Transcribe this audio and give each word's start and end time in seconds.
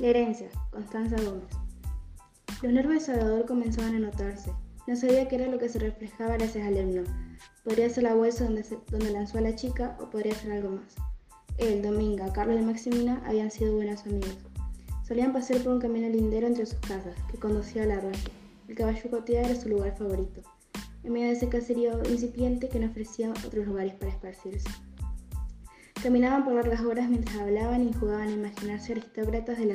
La 0.00 0.06
herencia, 0.06 0.48
Constanza 0.70 1.16
Gómez. 1.16 1.50
Los 2.62 2.72
nervios 2.72 3.06
de 3.06 3.12
Salvador 3.12 3.44
comenzaban 3.44 3.96
a 3.96 3.98
notarse. 3.98 4.50
No 4.86 4.96
sabía 4.96 5.28
qué 5.28 5.36
era 5.36 5.46
lo 5.46 5.58
que 5.58 5.68
se 5.68 5.78
reflejaba 5.78 6.38
gracias 6.38 6.66
al 6.66 6.78
himno. 6.78 7.02
Podría 7.64 7.90
ser 7.90 8.04
la 8.04 8.14
bolsa 8.14 8.44
donde, 8.44 8.64
donde 8.90 9.10
lanzó 9.10 9.36
a 9.36 9.42
la 9.42 9.54
chica 9.54 9.98
o 10.00 10.08
podría 10.08 10.34
ser 10.34 10.52
algo 10.52 10.70
más. 10.70 10.94
Él, 11.58 11.82
Dominga, 11.82 12.32
Carlos 12.32 12.58
y 12.58 12.64
Maximina 12.64 13.22
habían 13.26 13.50
sido 13.50 13.74
buenos 13.74 14.06
amigos. 14.06 14.38
Solían 15.06 15.34
pasar 15.34 15.58
por 15.58 15.74
un 15.74 15.80
camino 15.80 16.08
lindero 16.08 16.46
entre 16.46 16.64
sus 16.64 16.80
casas, 16.80 17.14
que 17.30 17.36
conducía 17.36 17.82
a 17.82 17.86
la 17.86 17.98
arroyo. 17.98 18.18
El 18.68 18.76
caballo 18.76 19.10
cotea 19.10 19.42
era 19.42 19.54
su 19.54 19.68
lugar 19.68 19.98
favorito, 19.98 20.40
en 21.04 21.12
medio 21.12 21.26
de 21.26 21.32
ese 21.34 21.50
caserío 21.50 22.00
incipiente 22.08 22.70
que 22.70 22.80
no 22.80 22.86
ofrecía 22.86 23.32
otros 23.44 23.66
lugares 23.66 23.92
para 23.96 24.12
esparcirse. 24.12 24.70
Caminaban 26.02 26.44
por 26.44 26.54
largas 26.54 26.80
horas 26.80 27.10
mientras 27.10 27.36
hablaban 27.36 27.86
y 27.86 27.92
jugaban 27.92 28.28
a 28.28 28.32
imaginarse 28.32 28.92
aristócratas 28.92 29.58
de 29.58 29.66
la, 29.66 29.74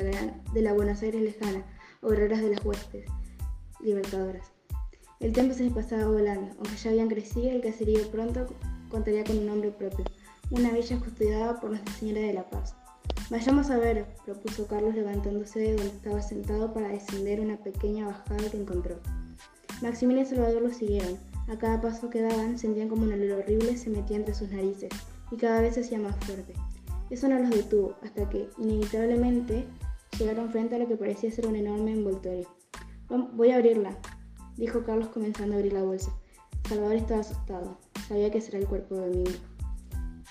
de 0.53 0.61
la 0.63 0.73
Buenos 0.73 1.03
Aires 1.03 1.21
lejana 1.21 1.63
o 2.01 2.09
guerreras 2.09 2.41
de 2.41 2.49
las 2.49 2.65
huestes 2.65 3.05
libertadoras. 3.79 4.51
El 5.20 5.34
tiempo 5.34 5.53
se 5.53 5.70
pasaba 5.70 6.07
volando, 6.07 6.51
aunque 6.55 6.77
ya 6.77 6.89
habían 6.89 7.09
crecido, 7.09 7.51
el 7.51 7.61
caserío 7.61 8.09
pronto 8.09 8.48
contaría 8.89 9.23
con 9.23 9.38
un 9.38 9.45
nombre 9.45 9.70
propio, 9.70 10.03
una 10.49 10.71
villa 10.71 10.99
custodiada 10.99 11.59
por 11.59 11.70
Nuestra 11.70 11.93
Señora 11.93 12.21
de 12.21 12.34
la 12.34 12.49
Paz. 12.49 12.76
Vayamos 13.29 13.70
a 13.70 13.77
ver, 13.77 14.07
propuso 14.26 14.65
Carlos 14.65 14.95
levantándose 14.95 15.59
de 15.59 15.76
donde 15.76 15.95
estaba 15.95 16.23
sentado 16.23 16.73
para 16.73 16.87
descender 16.87 17.39
una 17.39 17.57
pequeña 17.57 18.07
bajada 18.07 18.49
que 18.49 18.57
encontró. 18.57 18.99
Maximiliano 19.84 20.27
y 20.27 20.31
Salvador 20.31 20.63
lo 20.63 20.73
siguieron. 20.73 21.20
A 21.48 21.55
cada 21.59 21.79
paso 21.81 22.09
que 22.09 22.23
daban 22.23 22.57
sentían 22.57 22.89
como 22.89 23.03
un 23.03 23.13
olor 23.13 23.41
horrible 23.41 23.77
se 23.77 23.91
metía 23.91 24.17
entre 24.17 24.34
sus 24.34 24.49
narices 24.49 24.89
y 25.31 25.38
cada 25.38 25.61
vez 25.61 25.75
se 25.75 25.81
hacía 25.81 25.99
más 25.99 26.15
fuerte. 26.25 26.53
Eso 27.09 27.27
no 27.27 27.40
los 27.40 27.49
detuvo, 27.49 27.95
hasta 28.04 28.29
que, 28.29 28.49
inevitablemente, 28.57 29.65
llegaron 30.17 30.49
frente 30.49 30.76
a 30.76 30.79
lo 30.79 30.87
que 30.87 30.95
parecía 30.95 31.32
ser 31.32 31.48
un 31.48 31.55
enorme 31.55 31.91
envoltorio. 31.91 32.48
Voy 33.34 33.51
a 33.51 33.57
abrirla, 33.57 33.98
dijo 34.57 34.84
Carlos 34.84 35.09
comenzando 35.09 35.55
a 35.55 35.57
abrir 35.57 35.73
la 35.73 35.84
bolsa. 35.84 36.12
Salvador 36.67 36.95
estaba 36.95 37.21
asustado. 37.21 37.77
Sabía 38.07 38.32
que 38.32 38.41
será 38.41 38.57
el 38.57 38.67
cuerpo 38.67 38.95
de 38.95 39.09
Domingo. 39.09 39.40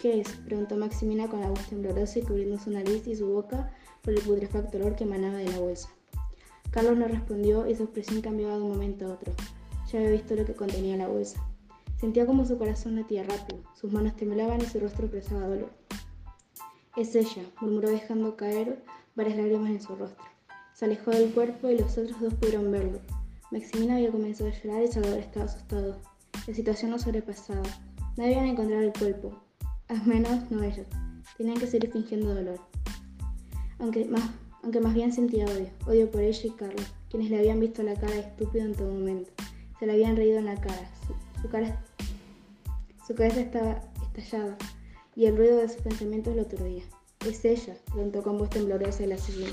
¿Qué 0.01 0.21
es? 0.21 0.29
preguntó 0.45 0.77
Maximina 0.77 1.29
con 1.29 1.41
la 1.41 1.49
voz 1.49 1.67
temblorosa 1.69 2.19
y 2.19 2.23
cubriendo 2.23 2.59
su 2.59 2.71
nariz 2.71 3.07
y 3.07 3.15
su 3.15 3.29
boca 3.29 3.71
por 4.03 4.13
el 4.13 4.21
putrefacto 4.21 4.77
olor 4.77 4.97
que 4.97 5.05
emanaba 5.05 5.39
de 5.39 5.49
la 5.49 5.59
bolsa. 5.61 5.89
Carlos 6.71 6.99
no 6.99 7.07
respondió 7.07 7.69
y 7.69 7.77
su 7.77 7.85
expresión 7.85 8.21
cambiaba 8.21 8.57
de 8.57 8.63
un 8.63 8.71
momento 8.71 9.07
a 9.07 9.13
otro. 9.15 9.33
Ya 9.91 10.01
había 10.01 10.11
visto 10.11 10.35
lo 10.35 10.45
que 10.45 10.55
contenía 10.55 10.97
la 10.97 11.07
bolsa. 11.07 11.41
Sentía 12.01 12.27
como 12.27 12.45
su 12.45 12.59
corazón 12.59 12.97
latía 12.97 13.23
rápido, 13.23 13.63
sus 13.75 13.93
manos 13.93 14.17
temblaban 14.17 14.61
y 14.61 14.67
su 14.67 14.81
rostro 14.81 15.07
expresaba 15.07 15.47
dolor. 15.49 15.73
Es 16.97 17.15
ella, 17.15 17.43
murmuró 17.61 17.89
dejando 17.89 18.37
caer 18.37 18.85
varias 19.17 19.37
lágrimas 19.37 19.71
en 19.71 19.81
su 19.81 19.97
rostro. 19.97 20.25
Se 20.75 20.85
alejó 20.85 21.13
del 21.13 21.31
cuerpo 21.33 21.69
y 21.69 21.79
los 21.79 21.97
otros 21.97 22.21
dos 22.21 22.35
pudieron 22.35 22.71
verlo. 22.71 23.01
Maximina 23.51 23.97
había 23.97 24.11
comenzado 24.11 24.51
a 24.51 24.53
llorar 24.53 24.83
y 24.83 24.89
Salvador 24.89 25.19
estaba 25.19 25.47
asustado. 25.47 26.01
La 26.47 26.55
situación 26.55 26.91
lo 26.91 26.99
sobrepasaba. 26.99 27.63
Nadie 28.17 28.37
había 28.37 28.51
encontrado 28.51 28.83
el 28.83 28.93
cuerpo, 28.93 29.41
al 29.89 30.05
menos 30.07 30.51
no 30.51 30.63
ellos. 30.63 30.87
Tenían 31.37 31.59
que 31.59 31.67
seguir 31.67 31.91
fingiendo 31.91 32.35
dolor. 32.35 32.61
Aunque 33.79 34.05
más, 34.05 34.31
aunque 34.63 34.81
más 34.81 34.95
bien 34.95 35.13
sentía 35.13 35.47
odio. 35.47 35.71
Odio 35.87 36.11
por 36.11 36.21
ella 36.21 36.41
y 36.45 36.51
Carlos, 36.51 36.93
quienes 37.11 37.31
le 37.31 37.39
habían 37.39 37.61
visto 37.61 37.83
la 37.83 37.95
cara 37.95 38.15
de 38.15 38.21
estúpido 38.21 38.65
en 38.65 38.75
todo 38.75 38.93
momento. 38.93 39.31
Se 39.79 39.87
le 39.87 39.93
habían 39.93 40.17
reído 40.17 40.39
en 40.39 40.47
la 40.47 40.61
cara. 40.61 40.91
Su, 41.45 41.51
cara, 41.51 41.79
su 43.07 43.15
cabeza 43.15 43.41
estaba 43.43 43.79
estallada 44.01 44.57
y 45.15 45.27
el 45.27 45.37
ruido 45.37 45.59
de 45.59 45.69
sus 45.69 45.83
pensamientos 45.83 46.35
lo 46.35 46.41
aturdía. 46.41 46.85
Es 47.27 47.45
ella, 47.45 47.77
preguntó 47.93 48.23
con 48.23 48.39
voz 48.39 48.49
temblorosa 48.49 49.05
el 49.05 49.13
asesino. 49.13 49.53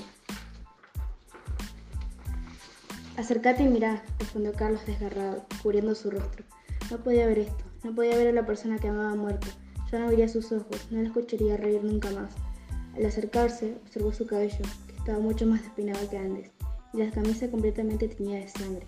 Acércate 3.18 3.64
y 3.64 3.68
mirá, 3.68 4.02
respondió 4.20 4.54
Carlos 4.54 4.86
desgarrado, 4.86 5.46
cubriendo 5.62 5.94
su 5.94 6.12
rostro. 6.12 6.46
No 6.90 7.00
podía 7.00 7.28
ver 7.28 7.40
esto, 7.40 7.66
no 7.84 7.94
podía 7.94 8.16
ver 8.16 8.30
a 8.30 8.32
la 8.32 8.46
persona 8.46 8.80
que 8.80 8.88
amaba 8.88 9.14
muerta. 9.16 9.48
Ya 9.92 10.00
no 10.00 10.08
vería 10.08 10.30
sus 10.30 10.50
ojos, 10.54 10.88
no 10.92 11.02
la 11.02 11.10
escucharía 11.10 11.58
reír 11.58 11.84
nunca 11.84 12.10
más. 12.12 12.32
Al 12.96 13.06
acercarse, 13.06 13.76
observó 13.84 14.14
su 14.14 14.26
cabello, 14.26 14.64
que 14.88 14.96
estaba 14.96 15.20
mucho 15.20 15.46
más 15.46 15.62
despeinado 15.62 16.10
que 16.10 16.18
antes, 16.18 16.52
y 16.94 17.00
la 17.00 17.12
camisa 17.12 17.52
completamente 17.52 18.08
teñida 18.08 18.40
de 18.40 18.48
sangre. 18.48 18.88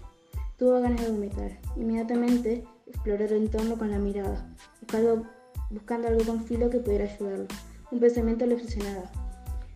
Tuvo 0.58 0.80
ganas 0.80 1.02
de 1.02 1.12
vomitar. 1.12 1.60
Inmediatamente 1.76 2.64
exploró 2.88 3.26
el 3.26 3.34
entorno 3.34 3.78
con 3.78 3.92
la 3.92 4.00
mirada, 4.00 4.46
buscando, 4.82 5.26
buscando 5.70 6.08
algo 6.08 6.26
con 6.26 6.44
filo 6.44 6.70
que 6.70 6.80
pudiera 6.80 7.06
ayudarlo. 7.06 7.48
Un 7.92 8.00
pensamiento 8.00 8.46
le 8.46 8.56
obsesionaba. 8.56 9.12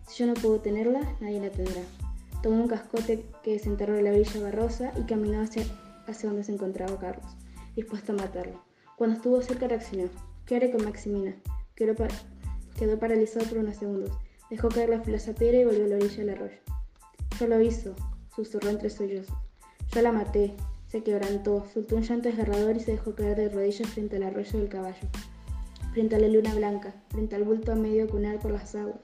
Si 0.06 0.18
yo 0.18 0.26
no 0.26 0.34
puedo 0.34 0.60
tenerla, 0.60 1.00
nadie 1.20 1.40
la 1.40 1.50
tendrá. 1.50 1.82
Tomó 2.42 2.62
un 2.62 2.68
cascote 2.68 3.24
que 3.42 3.52
desenterró 3.52 3.94
de 3.94 4.02
la 4.02 4.10
orilla 4.10 4.40
barrosa 4.40 4.92
y 4.96 5.02
caminó 5.02 5.40
hacia, 5.40 5.64
hacia 6.06 6.28
donde 6.28 6.44
se 6.44 6.52
encontraba 6.52 6.98
Carlos, 6.98 7.36
dispuesto 7.74 8.12
a 8.12 8.16
matarlo. 8.16 8.62
Cuando 8.96 9.16
estuvo 9.16 9.40
cerca 9.42 9.68
reaccionó. 9.68 10.08
¿Qué 10.46 10.56
haré 10.56 10.70
con 10.70 10.84
Maximina? 10.84 11.36
Quedó, 11.74 11.94
quedó 12.76 12.98
paralizado 12.98 13.46
por 13.46 13.58
unos 13.58 13.76
segundos. 13.76 14.10
Dejó 14.50 14.68
caer 14.68 14.88
la 14.88 15.00
filosa 15.00 15.34
piedra 15.34 15.58
y 15.58 15.64
volvió 15.64 15.84
a 15.84 15.88
la 15.88 15.96
orilla 15.96 16.16
del 16.16 16.30
arroyo. 16.30 16.58
Yo 17.38 17.46
lo 17.46 17.60
hizo, 17.60 17.94
susurró 18.34 18.70
entre 18.70 18.88
sollozos. 18.90 19.36
Yo 19.92 20.02
la 20.02 20.10
maté. 20.10 20.54
Se 20.88 21.02
quebrantó, 21.02 21.66
soltó 21.72 21.96
un 21.96 22.02
llanto 22.02 22.30
desgarrador 22.30 22.76
y 22.76 22.80
se 22.80 22.92
dejó 22.92 23.14
caer 23.14 23.36
de 23.36 23.50
rodillas 23.50 23.90
frente 23.90 24.16
al 24.16 24.22
arroyo 24.22 24.58
del 24.58 24.70
caballo, 24.70 25.08
frente 25.92 26.16
a 26.16 26.18
la 26.18 26.28
luna 26.28 26.54
blanca, 26.54 26.94
frente 27.10 27.36
al 27.36 27.44
bulto 27.44 27.72
a 27.72 27.74
medio 27.74 28.08
cunar 28.08 28.38
por 28.38 28.52
las 28.52 28.74
aguas. 28.74 28.98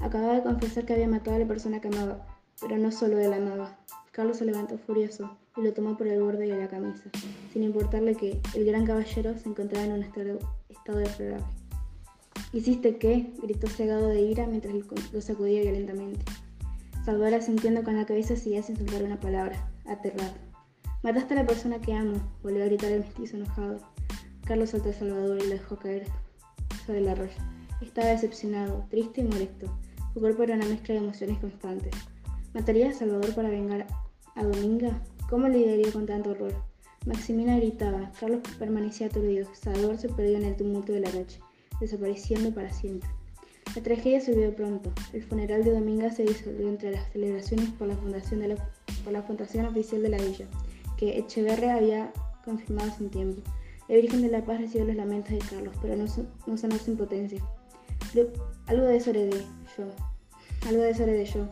Acababa 0.00 0.34
de 0.34 0.42
confesar 0.42 0.84
que 0.84 0.92
había 0.92 1.06
matado 1.06 1.36
a 1.36 1.38
la 1.38 1.46
persona 1.46 1.80
que 1.80 1.86
amaba, 1.86 2.26
pero 2.60 2.78
no 2.78 2.90
solo 2.90 3.16
la 3.18 3.36
amaba. 3.36 3.78
Carlos 4.10 4.38
se 4.38 4.44
levantó 4.44 4.76
furioso 4.76 5.38
y 5.56 5.62
lo 5.62 5.72
tomó 5.72 5.96
por 5.96 6.08
el 6.08 6.20
borde 6.20 6.48
de 6.48 6.58
la 6.58 6.68
camisa, 6.68 7.04
sin 7.52 7.62
importarle 7.62 8.16
que 8.16 8.40
el 8.54 8.64
gran 8.64 8.84
caballero 8.84 9.38
se 9.38 9.48
encontraba 9.48 9.86
en 9.86 9.92
un 9.92 10.02
estado, 10.02 10.40
deplorable. 10.98 11.46
¿Hiciste 12.52 12.98
qué? 12.98 13.32
gritó 13.40 13.68
cegado 13.68 14.08
de 14.08 14.20
ira 14.20 14.48
mientras 14.48 14.74
lo 15.12 15.20
sacudía 15.20 15.62
violentamente. 15.62 16.24
Salvador 17.04 17.40
sintiendo 17.42 17.84
con 17.84 17.96
la 17.96 18.06
cabeza 18.06 18.34
seguía 18.34 18.64
sin 18.64 18.76
soltar 18.76 19.04
una 19.04 19.20
palabra, 19.20 19.68
aterrado. 19.86 20.53
Mataste 21.04 21.34
a 21.34 21.36
la 21.36 21.46
persona 21.46 21.78
que 21.82 21.92
amo, 21.92 22.14
volvió 22.42 22.62
a 22.62 22.66
gritar 22.66 22.90
el 22.90 23.00
mestizo 23.00 23.36
enojado. 23.36 23.76
Carlos 24.46 24.70
saltó 24.70 24.88
a 24.88 24.94
Salvador 24.94 25.38
y 25.38 25.48
lo 25.48 25.50
dejó 25.50 25.76
caer 25.76 26.06
sobre 26.86 27.00
el 27.00 27.08
arroyo. 27.10 27.36
Estaba 27.82 28.08
decepcionado, 28.08 28.86
triste 28.88 29.20
y 29.20 29.24
molesto. 29.24 29.66
Su 30.14 30.20
cuerpo 30.20 30.44
era 30.44 30.54
una 30.54 30.64
mezcla 30.64 30.94
de 30.94 31.00
emociones 31.02 31.38
constantes. 31.40 31.92
¿Mataría 32.54 32.88
a 32.88 32.94
Salvador 32.94 33.34
para 33.34 33.50
vengar 33.50 33.86
a 34.34 34.44
Dominga? 34.44 34.98
¿Cómo 35.28 35.46
lidiaría 35.46 35.92
con 35.92 36.06
tanto 36.06 36.30
horror? 36.30 36.54
Maximina 37.04 37.58
gritaba, 37.58 38.10
Carlos 38.18 38.40
permanecía 38.58 39.08
aturdido, 39.08 39.46
Salvador 39.54 39.98
se 39.98 40.08
perdió 40.08 40.38
en 40.38 40.44
el 40.44 40.56
tumulto 40.56 40.94
de 40.94 41.00
la 41.00 41.12
noche, 41.12 41.38
desapareciendo 41.80 42.50
para 42.54 42.72
siempre. 42.72 43.10
La 43.76 43.82
tragedia 43.82 44.22
se 44.22 44.32
olvidó 44.32 44.56
pronto. 44.56 44.90
El 45.12 45.22
funeral 45.22 45.64
de 45.64 45.72
Dominga 45.72 46.10
se 46.10 46.22
disolvió 46.22 46.66
entre 46.66 46.92
las 46.92 47.12
celebraciones 47.12 47.68
por 47.72 47.88
la 47.88 47.96
fundación, 47.96 48.40
de 48.40 48.48
la, 48.48 48.70
por 49.04 49.12
la 49.12 49.22
fundación 49.22 49.66
oficial 49.66 50.00
de 50.00 50.08
la 50.08 50.16
villa, 50.16 50.46
que 51.12 51.18
Echeverre 51.18 51.70
había 51.70 52.12
confirmado 52.44 52.90
hace 52.90 53.04
un 53.04 53.10
tiempo. 53.10 53.42
La 53.88 53.96
Virgen 53.96 54.22
de 54.22 54.28
la 54.28 54.44
Paz 54.44 54.60
recibió 54.60 54.86
los 54.86 54.96
lamentos 54.96 55.32
de 55.32 55.38
Carlos, 55.38 55.74
pero 55.82 55.96
no, 55.96 56.04
no 56.46 56.56
sanó 56.56 56.76
su 56.78 56.90
impotencia. 56.90 57.42
algo 58.66 58.84
de 58.84 58.96
eso 58.96 59.10
heredé 59.10 59.44
yo. 59.76 59.84
Algo 60.66 60.82
de 60.82 60.90
eso 60.90 61.02
heredé 61.02 61.24
yo 61.26 61.46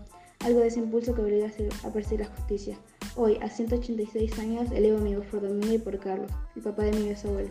algo 0.44 0.60
de 0.60 0.68
ese 0.68 0.80
impulso 0.80 1.14
que 1.14 1.22
obliga 1.22 1.48
a 1.84 1.90
perseguir 1.90 2.26
la 2.26 2.34
justicia. 2.34 2.76
Hoy, 3.14 3.38
a 3.42 3.48
186 3.48 4.38
años, 4.38 4.70
elevo 4.72 4.98
mi 4.98 5.14
voz 5.14 5.26
por 5.26 5.42
Domingo 5.42 5.72
y 5.72 5.78
por 5.78 5.98
Carlos, 5.98 6.30
el 6.56 6.62
papá 6.62 6.84
de 6.84 6.92
mi 6.92 7.08
bisabuelo. 7.08 7.50